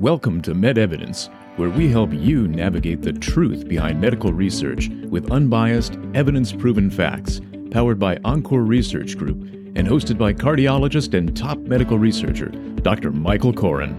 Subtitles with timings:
[0.00, 5.96] Welcome to MedEvidence, where we help you navigate the truth behind medical research with unbiased,
[6.14, 7.40] evidence proven facts,
[7.70, 9.40] powered by Encore Research Group
[9.76, 12.48] and hosted by cardiologist and top medical researcher,
[12.82, 13.12] Dr.
[13.12, 13.94] Michael Koren.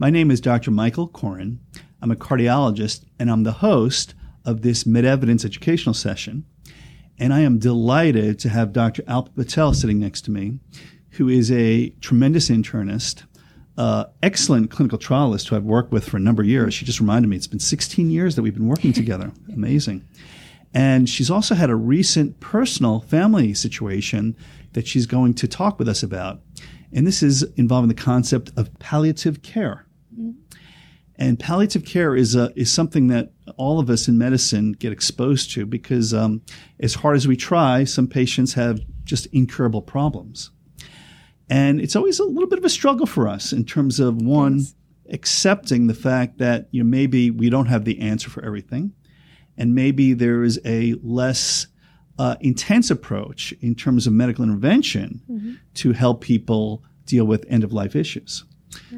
[0.00, 0.72] My name is Dr.
[0.72, 1.60] Michael Koren.
[2.02, 6.44] I'm a cardiologist and I'm the host of this MedEvidence educational session.
[7.16, 9.02] And I am delighted to have Dr.
[9.02, 10.58] Alpa Patel sitting next to me,
[11.10, 13.22] who is a tremendous internist,
[13.78, 16.74] uh, excellent clinical trialist who I've worked with for a number of years.
[16.74, 19.30] She just reminded me it's been 16 years that we've been working together.
[19.54, 20.06] Amazing.
[20.74, 24.36] And she's also had a recent personal family situation
[24.72, 26.40] that she's going to talk with us about.
[26.92, 29.86] And this is involving the concept of palliative care.
[31.20, 35.50] And palliative care is a, is something that all of us in medicine get exposed
[35.52, 36.42] to because um,
[36.80, 40.50] as hard as we try, some patients have just incurable problems.
[41.50, 44.58] And it's always a little bit of a struggle for us in terms of one,
[44.58, 44.74] yes.
[45.10, 48.92] accepting the fact that you know, maybe we don't have the answer for everything.
[49.56, 51.66] And maybe there is a less
[52.18, 55.54] uh, intense approach in terms of medical intervention mm-hmm.
[55.74, 58.44] to help people deal with end of life issues.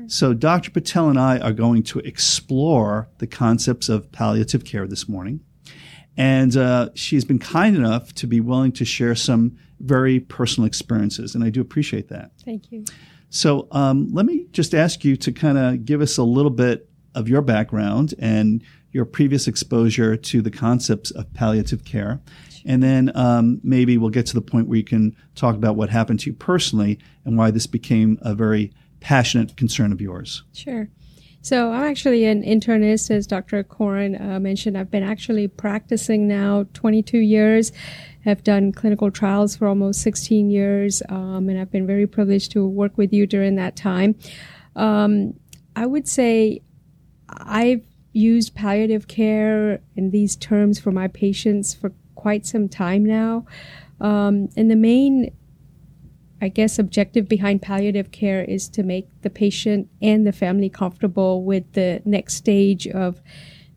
[0.09, 0.71] So, Dr.
[0.71, 5.41] Patel and I are going to explore the concepts of palliative care this morning.
[6.17, 11.35] And uh, she's been kind enough to be willing to share some very personal experiences.
[11.35, 12.33] And I do appreciate that.
[12.45, 12.85] Thank you.
[13.31, 16.89] So, um, let me just ask you to kind of give us a little bit
[17.15, 22.21] of your background and your previous exposure to the concepts of palliative care.
[22.67, 25.91] And then um, maybe we'll get to the point where you can talk about what
[25.91, 30.43] happened to you personally and why this became a very passionate concern of yours.
[30.53, 30.89] Sure.
[31.43, 33.63] So I'm actually an internist, as Dr.
[33.63, 34.77] Koren uh, mentioned.
[34.77, 37.73] I've been actually practicing now 22 years.
[38.27, 42.67] I've done clinical trials for almost 16 years, um, and I've been very privileged to
[42.67, 44.17] work with you during that time.
[44.77, 45.35] Um,
[45.75, 46.61] I would say
[47.31, 53.47] I've used palliative care in these terms for my patients for quite some time now.
[54.01, 55.35] Um, and the main
[56.41, 61.45] I guess, objective behind palliative care is to make the patient and the family comfortable
[61.45, 63.21] with the next stage of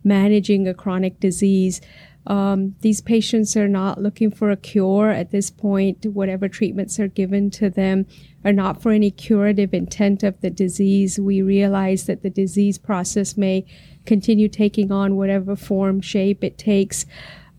[0.04, 1.82] managing a chronic disease.
[2.26, 6.06] Um, these patients are not looking for a cure at this point.
[6.06, 8.06] Whatever treatments are given to them
[8.46, 11.20] are not for any curative intent of the disease.
[11.20, 13.66] We realize that the disease process may
[14.06, 17.06] continue taking on whatever form, shape it takes.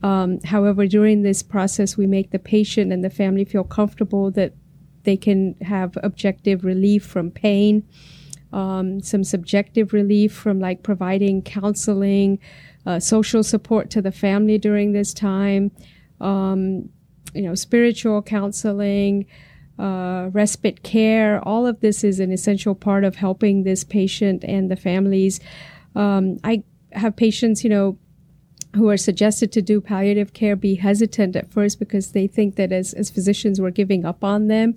[0.03, 4.55] Um, however, during this process, we make the patient and the family feel comfortable that
[5.05, 7.87] they can have objective relief from pain,
[8.53, 12.39] um, some subjective relief from like providing counseling,
[12.87, 15.71] uh, social support to the family during this time,
[16.21, 16.89] um,
[17.35, 19.27] you know, spiritual counseling,
[19.79, 21.41] uh, respite care.
[21.47, 25.41] All of this is an essential part of helping this patient and the families.
[25.97, 26.63] Um, I
[26.93, 27.99] have patients, you know,
[28.75, 32.73] who are suggested to do palliative care be hesitant at first because they think that
[32.73, 34.75] as, as physicians we're giving up on them.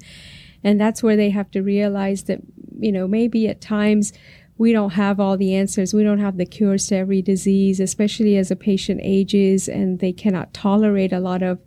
[0.64, 2.42] And that's where they have to realize that,
[2.80, 4.14] you know, maybe at times
[4.58, 5.94] we don't have all the answers.
[5.94, 10.12] We don't have the cures to every disease, especially as a patient ages and they
[10.12, 11.60] cannot tolerate a lot of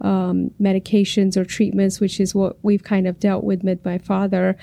[0.00, 4.56] um, medications or treatments, which is what we've kind of dealt with with my father.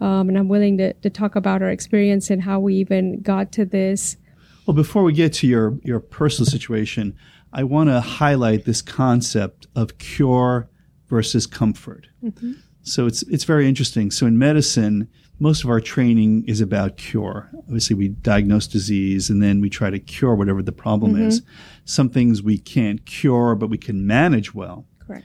[0.00, 3.52] Um, and I'm willing to, to talk about our experience and how we even got
[3.52, 4.16] to this.
[4.66, 7.16] Well, before we get to your, your personal situation,
[7.52, 10.68] I want to highlight this concept of cure
[11.06, 12.08] versus comfort.
[12.22, 12.54] Mm-hmm.
[12.82, 14.10] So it's, it's very interesting.
[14.10, 17.48] So in medicine, most of our training is about cure.
[17.58, 21.28] Obviously, we diagnose disease and then we try to cure whatever the problem mm-hmm.
[21.28, 21.42] is.
[21.84, 24.86] Some things we can't cure, but we can manage well.
[25.06, 25.24] Correct.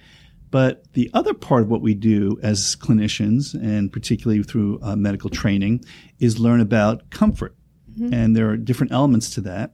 [0.52, 5.29] But the other part of what we do as clinicians, and particularly through uh, medical
[5.29, 5.85] training,
[6.19, 7.56] is learn about comfort.
[7.91, 8.13] Mm-hmm.
[8.13, 9.74] And there are different elements to that.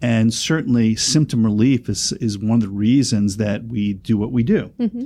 [0.00, 4.42] And certainly, symptom relief is, is one of the reasons that we do what we
[4.42, 4.72] do.
[4.78, 5.04] Mm-hmm.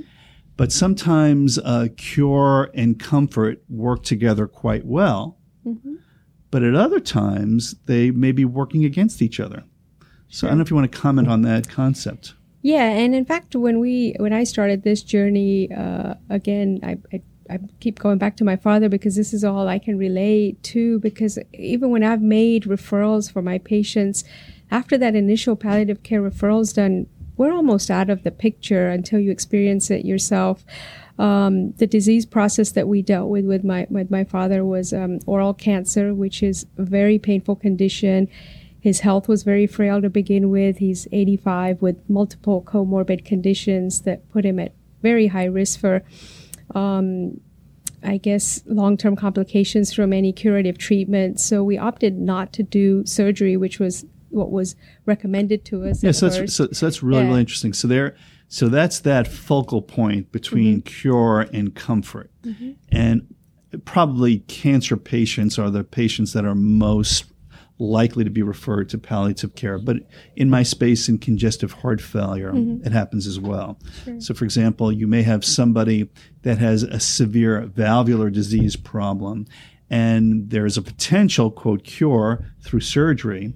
[0.55, 5.37] But sometimes uh, cure and comfort work together quite well.
[5.65, 5.95] Mm-hmm.
[6.49, 9.63] But at other times, they may be working against each other.
[10.29, 10.47] So sure.
[10.47, 12.33] I don't know if you want to comment on that concept.
[12.63, 17.21] Yeah, and in fact, when we when I started this journey, uh, again, I, I
[17.49, 20.99] I keep going back to my father because this is all I can relate to.
[20.99, 24.23] Because even when I've made referrals for my patients,
[24.71, 27.07] after that initial palliative care referrals done,
[27.37, 30.65] we're almost out of the picture until you experience it yourself.
[31.19, 35.19] Um, the disease process that we dealt with with my with my father was um,
[35.25, 38.27] oral cancer, which is a very painful condition.
[38.79, 40.77] His health was very frail to begin with.
[40.77, 46.03] He's 85 with multiple comorbid conditions that put him at very high risk for
[46.75, 47.39] um,
[48.03, 51.39] I guess, long term complications from any curative treatment.
[51.39, 54.75] So we opted not to do surgery, which was what was
[55.05, 56.03] recommended to us.
[56.03, 57.27] Yeah, so that's, so, so that's really, yeah.
[57.29, 57.73] really interesting.
[57.73, 58.15] So there,
[58.49, 60.87] so that's that focal point between mm-hmm.
[60.87, 62.31] cure and comfort.
[62.43, 62.71] Mm-hmm.
[62.91, 63.33] And
[63.85, 67.25] probably cancer patients are the patients that are most
[67.79, 69.77] likely to be referred to palliative care.
[69.77, 69.97] But
[70.35, 72.85] in my space in congestive heart failure, mm-hmm.
[72.85, 73.79] it happens as well.
[74.03, 74.19] Sure.
[74.19, 76.09] So, for example, you may have somebody
[76.41, 79.45] that has a severe valvular disease problem,
[79.89, 83.53] and there's a potential, quote, cure through surgery.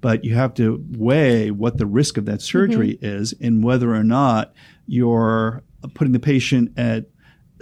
[0.00, 3.04] But you have to weigh what the risk of that surgery mm-hmm.
[3.04, 4.54] is and whether or not
[4.86, 5.62] you're
[5.94, 7.06] putting the patient at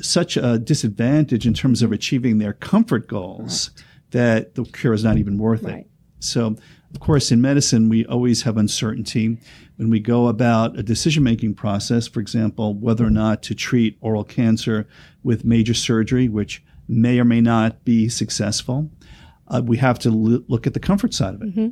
[0.00, 3.84] such a disadvantage in terms of achieving their comfort goals right.
[4.12, 5.78] that the cure is not even worth right.
[5.78, 5.90] it.
[6.20, 6.56] So,
[6.92, 9.38] of course, in medicine, we always have uncertainty
[9.76, 13.98] when we go about a decision making process, for example, whether or not to treat
[14.00, 14.86] oral cancer
[15.22, 18.90] with major surgery, which may or may not be successful.
[19.48, 21.50] Uh, we have to l- look at the comfort side of it.
[21.50, 21.68] Mm-hmm.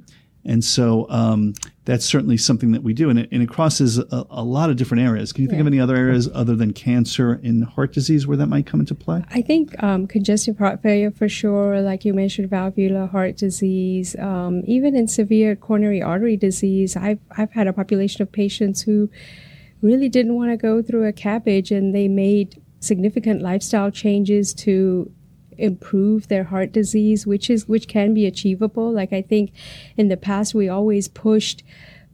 [0.46, 1.54] And so um,
[1.84, 3.10] that's certainly something that we do.
[3.10, 5.32] And it, and it crosses a, a lot of different areas.
[5.32, 5.62] Can you think yeah.
[5.62, 8.94] of any other areas other than cancer and heart disease where that might come into
[8.94, 9.24] play?
[9.30, 14.62] I think um, congestive heart failure for sure, like you mentioned, valvular heart disease, um,
[14.66, 16.96] even in severe coronary artery disease.
[16.96, 19.10] I've, I've had a population of patients who
[19.82, 25.10] really didn't want to go through a CABG and they made significant lifestyle changes to
[25.58, 28.92] improve their heart disease, which is which can be achievable.
[28.92, 29.52] Like I think
[29.96, 31.62] in the past we always pushed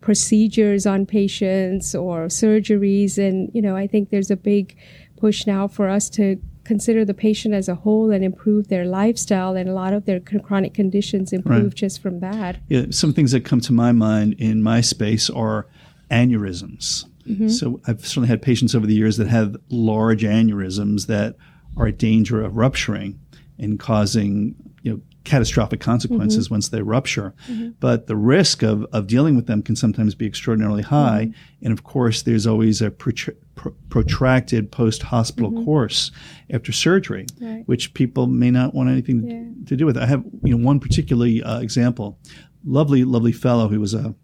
[0.01, 4.77] procedures on patients or surgeries and you know I think there's a big
[5.17, 9.57] push now for us to consider the patient as a whole and improve their lifestyle
[9.57, 11.75] and a lot of their chronic conditions improve right.
[11.75, 12.59] just from that.
[12.69, 15.67] Yeah, some things that come to my mind in my space are
[16.11, 17.05] aneurysms.
[17.27, 17.49] Mm-hmm.
[17.49, 21.37] So I've certainly had patients over the years that have large aneurysms that
[21.77, 23.19] are at danger of rupturing
[23.63, 26.55] and causing you know catastrophic consequences mm-hmm.
[26.55, 27.35] once they rupture.
[27.49, 27.71] Mm-hmm.
[27.81, 31.27] But the risk of, of dealing with them can sometimes be extraordinarily high.
[31.27, 31.65] Mm-hmm.
[31.65, 35.65] And of course, there's always a protracted post hospital mm-hmm.
[35.65, 36.11] course
[36.51, 37.63] after surgery, right.
[37.67, 39.67] which people may not want anything yeah.
[39.69, 39.97] to do with.
[39.97, 42.19] I have you know one particularly uh, example,
[42.65, 44.15] lovely, lovely fellow who was a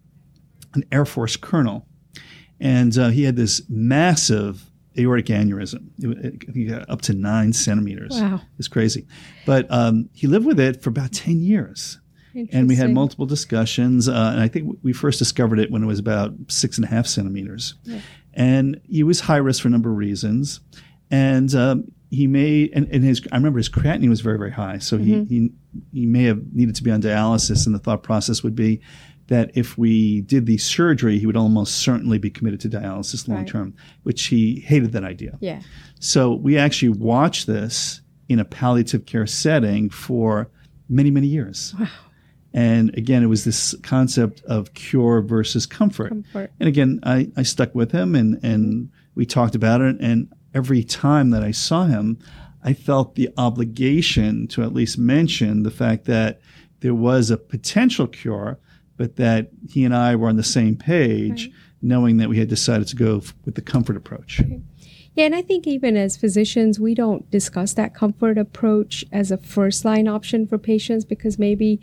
[0.75, 1.87] an Air Force colonel,
[2.61, 4.68] and uh, he had this massive
[4.99, 5.89] aortic aneurysm.
[5.99, 8.21] It, it, up to nine centimeters.
[8.21, 8.41] Wow.
[8.59, 9.07] It's crazy.
[9.47, 11.99] But um, he lived with it for about 10 years.
[12.53, 14.09] And we had multiple discussions.
[14.09, 16.89] Uh, and I think we first discovered it when it was about six and a
[16.89, 17.75] half centimeters.
[17.83, 18.01] Yeah.
[18.35, 20.61] And he was high risk for a number of reasons.
[21.11, 24.79] And um, he may, and, and, his, I remember his creatinine was very, very high.
[24.79, 25.25] So mm-hmm.
[25.25, 25.51] he,
[25.93, 27.67] he, he may have needed to be on dialysis.
[27.67, 28.81] And the thought process would be,
[29.29, 33.45] that if we did the surgery, he would almost certainly be committed to dialysis long
[33.47, 33.75] term, right.
[34.03, 35.39] which he hated that idea.
[35.41, 35.61] Yeah.
[36.01, 40.51] So we actually watched this in a palliative care setting for
[40.89, 41.75] many, many years.
[41.79, 41.89] Wow.
[42.55, 46.09] And again, it was this concept of cure versus comfort.
[46.09, 46.51] comfort.
[46.59, 49.97] And again, I, I stuck with him and, and we talked about it.
[50.01, 52.19] And every time that I saw him,
[52.65, 56.41] I felt the obligation to at least mention the fact that
[56.81, 58.59] there was a potential cure
[58.99, 61.55] but that he and I were on the same page, right.
[61.81, 64.41] knowing that we had decided to go f- with the comfort approach.
[64.41, 64.61] Right.
[65.15, 69.37] Yeah, and I think even as physicians, we don't discuss that comfort approach as a
[69.37, 71.81] first line option for patients because maybe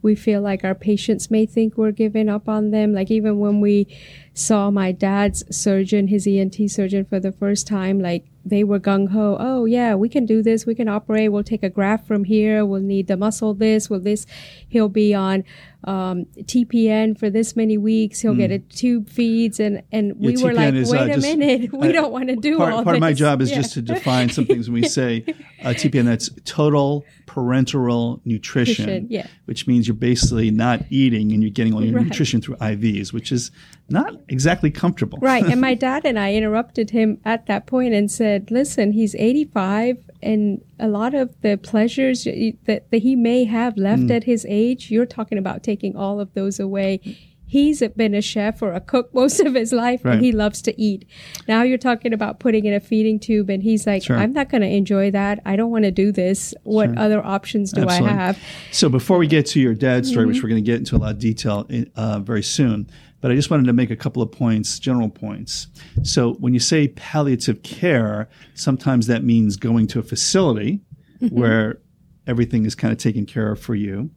[0.00, 2.94] we feel like our patients may think we're giving up on them.
[2.94, 3.94] Like even when we
[4.38, 9.10] saw my dad's surgeon, his ENT surgeon for the first time, like they were gung
[9.10, 9.36] ho.
[9.38, 10.64] Oh yeah, we can do this.
[10.64, 11.32] We can operate.
[11.32, 12.64] We'll take a graft from here.
[12.64, 13.52] We'll need the muscle.
[13.52, 13.90] This.
[13.90, 14.26] Will this?
[14.68, 15.44] He'll be on
[15.84, 18.20] um, TPN for this many weeks.
[18.20, 18.38] He'll mm.
[18.38, 21.18] get a tube feeds, and and yeah, we TPN were like, is, wait uh, a
[21.18, 22.98] minute, we uh, don't want to do part, all part this.
[22.98, 23.56] of my job is yeah.
[23.56, 24.70] just to define some things.
[24.70, 25.24] When we say
[25.62, 29.26] uh, TPN, that's total parenteral nutrition, nutrition yeah.
[29.44, 32.06] which means you're basically not eating and you're getting all your right.
[32.06, 33.50] nutrition through IVs, which is
[33.90, 35.18] not exactly comfortable.
[35.20, 35.44] Right.
[35.44, 39.98] and my dad and I interrupted him at that point and said, listen, he's 85
[40.22, 44.16] and a lot of the pleasures that, that he may have left mm.
[44.16, 47.00] at his age, you're talking about taking all of those away.
[47.46, 50.14] He's been a chef or a cook most of his life right.
[50.14, 51.08] and he loves to eat.
[51.46, 54.18] Now you're talking about putting in a feeding tube and he's like, sure.
[54.18, 55.40] I'm not going to enjoy that.
[55.46, 56.52] I don't want to do this.
[56.64, 56.98] What sure.
[56.98, 58.10] other options do Absolutely.
[58.10, 58.38] I have?
[58.70, 60.34] So before we get to your dad's story, mm-hmm.
[60.34, 63.30] which we're going to get into a lot of detail in, uh, very soon, but
[63.30, 65.66] I just wanted to make a couple of points, general points.
[66.02, 70.80] So when you say palliative care, sometimes that means going to a facility
[71.20, 71.34] mm-hmm.
[71.34, 71.80] where
[72.26, 74.10] everything is kind of taken care of for you.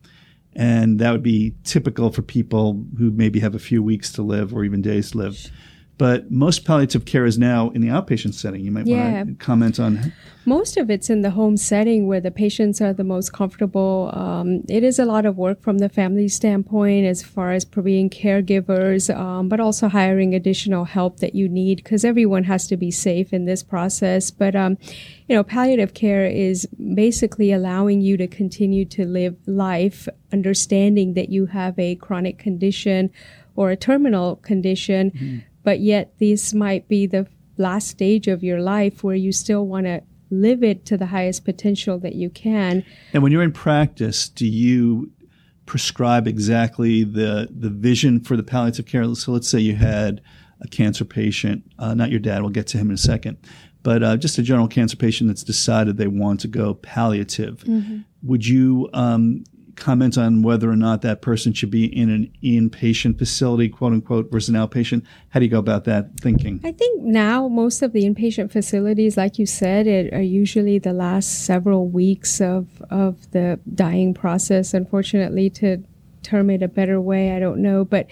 [0.53, 4.53] And that would be typical for people who maybe have a few weeks to live
[4.53, 5.50] or even days to live.
[6.01, 8.65] But most palliative care is now in the outpatient setting.
[8.65, 9.22] You might Yeah.
[9.22, 10.12] want to comment on.
[10.46, 14.10] Most of it's in the home setting where the patients are the most comfortable.
[14.13, 18.10] Um, it is a lot of work from the family standpoint as far as providing
[18.10, 22.89] caregivers, um, but also hiring additional help that you need because everyone has to be
[22.89, 24.31] safe in this process.
[24.31, 24.79] But, um,
[25.29, 26.65] you know, palliative care is
[26.96, 33.12] basically allowing you to continue to live life, understanding that you have a chronic condition
[33.55, 37.27] or a terminal condition, but yet this might be the
[37.58, 41.44] last stage of your life where you still want to live it to the highest
[41.46, 42.84] potential that you can.
[43.13, 45.12] And when you're in practice, do you
[45.65, 49.03] prescribe exactly the the vision for the palliative care?
[49.15, 50.22] So let's say you had
[50.62, 52.41] a cancer patient, uh, not your dad.
[52.41, 53.38] We'll get to him in a second,
[53.84, 57.63] but uh, just a general cancer patient that's decided they want to go palliative.
[58.24, 59.44] Would you um,
[59.75, 64.32] comment on whether or not that person should be in an inpatient facility, quote unquote,
[64.32, 65.06] versus an outpatient?
[65.30, 66.60] How do you go about that thinking?
[66.63, 70.94] I think now most of the inpatient facilities, like you said, it are usually the
[70.94, 74.74] last several weeks of, of the dying process.
[74.74, 75.84] Unfortunately, to
[76.24, 78.08] term it a better way, I don't know, but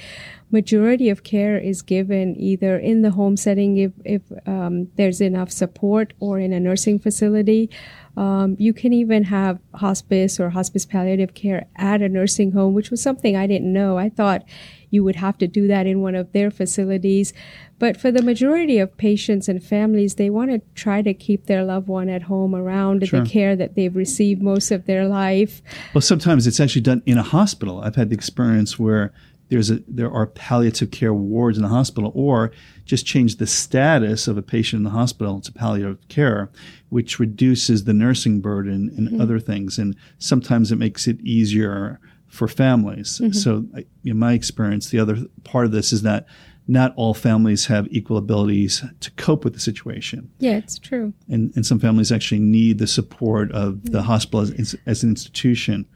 [0.51, 5.51] majority of care is given either in the home setting if, if um, there's enough
[5.51, 7.70] support or in a nursing facility.
[8.18, 12.92] Um, you can even have hospice or hospice palliative care at a nursing home, which
[12.92, 13.98] was something I didn't know.
[13.98, 14.44] I thought
[14.89, 17.34] you would have to do that in one of their facilities.
[17.77, 21.63] But for the majority of patients and families, they want to try to keep their
[21.63, 23.22] loved one at home around Sure.
[23.22, 25.62] the care that they've received most of their life.
[25.93, 27.81] Well, sometimes it's actually done in a hospital.
[27.81, 29.13] I've had the experience where
[29.50, 32.51] there's a there are palliative care wards in the hospital, or
[32.86, 36.50] just change the status of a patient in the hospital to palliative care,
[36.89, 39.22] which reduces the nursing burden and mm-hmm.
[39.22, 39.77] other things.
[39.79, 43.21] And sometimes it makes it easier for families.
[43.31, 43.65] So,
[44.05, 46.25] in my experience, the other part of this is that
[46.67, 51.13] not all families have equal abilities to cope with the situation Yeah, it's true.
[51.27, 55.88] and, and some families actually need the support of the hospital as, as an institution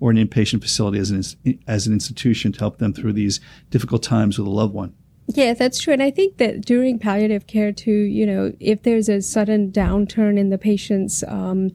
[0.00, 3.40] or an inpatient facility as an, as an institution to help them through these
[3.70, 4.92] difficult times with a loved one.
[5.28, 5.92] Yeah, that's true.
[5.94, 10.38] And I think that during palliative care, too, you know, if there's a sudden downturn
[10.38, 11.70] in the patient's um,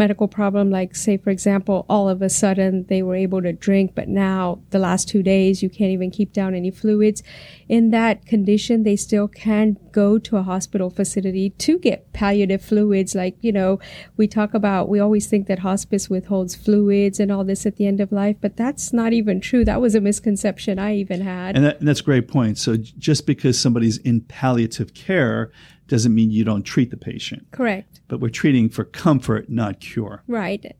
[0.00, 3.94] medical problem, like, say, for example, all of a sudden they were able to drink,
[3.94, 7.22] but now the last two days you can't even keep down any fluids,
[7.68, 13.14] in that condition, they still can go to a hospital facility to get palliative fluids.
[13.14, 13.78] Like, you know,
[14.16, 17.86] we talk about, we always think that hospice withholds fluids and all this at the
[17.86, 19.64] end of life, but that's not even true.
[19.64, 21.56] That was a misconception I even had.
[21.56, 22.56] And, that, and that's a great point.
[22.56, 25.52] So just because somebody's in palliative care
[25.90, 28.00] doesn't mean you don't treat the patient, Correct.
[28.08, 30.22] but we're treating for comfort, not cure.
[30.28, 30.76] Right.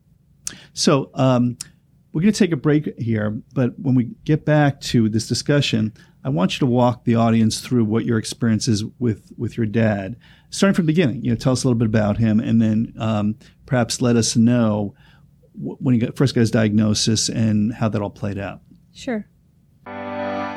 [0.73, 1.57] So um,
[2.13, 5.93] we're going to take a break here, but when we get back to this discussion,
[6.23, 9.65] I want you to walk the audience through what your experience is with with your
[9.65, 10.15] dad,
[10.49, 11.23] starting from the beginning.
[11.23, 14.35] You know, tell us a little bit about him, and then um, perhaps let us
[14.37, 14.95] know
[15.53, 18.61] when he got, first got his diagnosis and how that all played out.
[18.93, 19.25] Sure.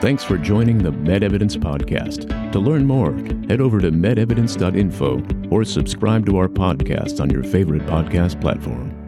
[0.01, 2.53] Thanks for joining the MedEvidence Podcast.
[2.53, 3.13] To learn more,
[3.49, 9.04] head over to medevidence.info or subscribe to our podcast on your favorite podcast platform.